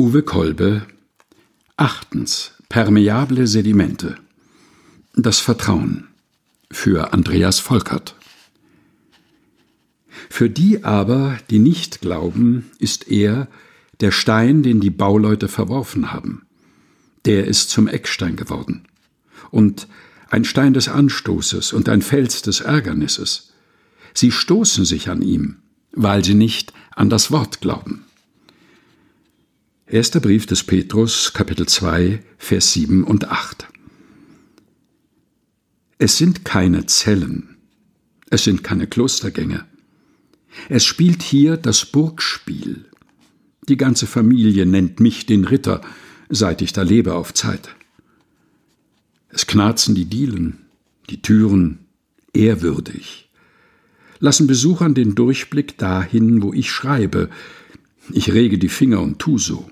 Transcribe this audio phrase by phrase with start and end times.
[0.00, 0.86] Uwe Kolbe
[1.76, 4.16] Achtens Permeable Sedimente
[5.16, 6.06] Das Vertrauen
[6.70, 8.14] für Andreas Volkert
[10.30, 13.48] Für die aber, die nicht glauben, ist er
[13.98, 16.46] der Stein, den die Bauleute verworfen haben.
[17.24, 18.86] Der ist zum Eckstein geworden.
[19.50, 19.88] Und
[20.30, 23.52] ein Stein des Anstoßes und ein Fels des Ärgernisses.
[24.14, 25.56] Sie stoßen sich an ihm,
[25.90, 28.04] weil sie nicht an das Wort glauben.
[29.90, 33.68] Erster Brief des Petrus, Kapitel 2, Vers 7 und 8.
[35.96, 37.56] Es sind keine Zellen,
[38.28, 39.64] es sind keine Klostergänge.
[40.68, 42.84] Es spielt hier das Burgspiel.
[43.70, 45.80] Die ganze Familie nennt mich den Ritter,
[46.28, 47.74] seit ich da lebe auf Zeit.
[49.30, 50.66] Es knarzen die Dielen,
[51.08, 51.78] die Türen,
[52.34, 53.30] ehrwürdig,
[54.18, 57.30] lassen Besuchern den Durchblick dahin, wo ich schreibe.
[58.12, 59.70] Ich rege die Finger und tu so.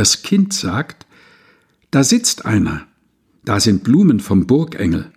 [0.00, 1.06] Das Kind sagt,
[1.90, 2.86] da sitzt einer,
[3.44, 5.12] da sind Blumen vom Burgengel.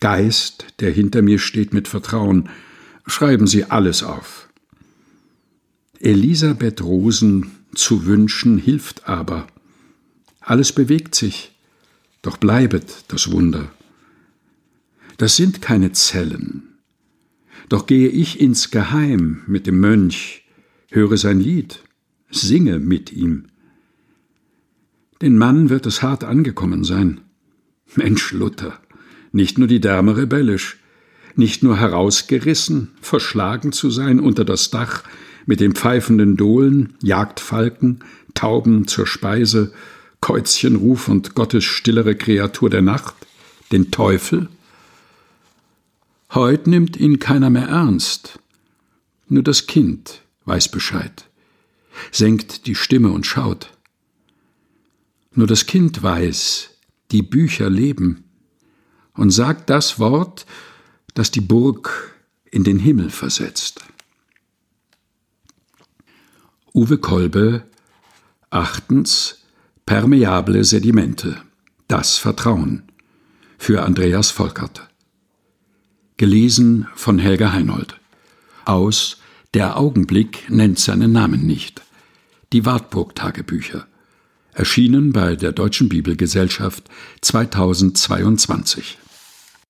[0.00, 2.50] Geist, der hinter mir steht mit Vertrauen,
[3.06, 4.50] schreiben Sie alles auf.
[5.98, 9.46] Elisabeth Rosen zu wünschen hilft aber.
[10.40, 11.52] Alles bewegt sich,
[12.20, 13.72] doch bleibet das Wunder.
[15.16, 16.64] Das sind keine Zellen.
[17.70, 20.44] Doch gehe ich ins Geheim mit dem Mönch,
[20.90, 21.82] höre sein Lied,
[22.30, 23.46] singe mit ihm.
[25.20, 27.20] Den Mann wird es hart angekommen sein.
[27.96, 28.78] Mensch Luther,
[29.32, 30.78] nicht nur die Därme rebellisch,
[31.34, 35.02] nicht nur herausgerissen, verschlagen zu sein unter das Dach
[35.46, 38.00] mit den pfeifenden Dohlen, Jagdfalken,
[38.34, 39.72] Tauben zur Speise,
[40.20, 43.14] Käuzchenruf und Gottes stillere Kreatur der Nacht,
[43.72, 44.48] den Teufel?
[46.34, 48.38] Heut nimmt ihn keiner mehr ernst.
[49.28, 51.28] Nur das Kind weiß Bescheid,
[52.10, 53.77] senkt die Stimme und schaut.
[55.32, 56.70] Nur das Kind weiß,
[57.10, 58.24] die Bücher leben.
[59.14, 60.46] Und sagt das Wort,
[61.14, 62.14] das die Burg
[62.50, 63.80] in den Himmel versetzt.
[66.72, 67.64] Uwe Kolbe
[68.50, 69.42] Achtens
[69.84, 71.42] Permeable Sedimente
[71.88, 72.84] Das Vertrauen
[73.58, 74.88] für Andreas Volkert.
[76.16, 77.98] Gelesen von Helga Heinold.
[78.64, 79.18] Aus
[79.54, 81.82] Der Augenblick nennt seinen Namen nicht.
[82.52, 83.87] Die Wartburg Tagebücher
[84.58, 86.84] erschienen bei der Deutschen Bibelgesellschaft
[87.22, 88.98] 2022